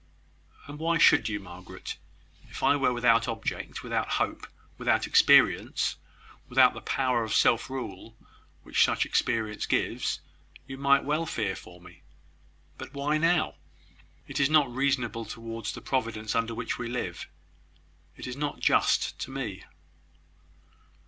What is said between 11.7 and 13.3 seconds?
me. But why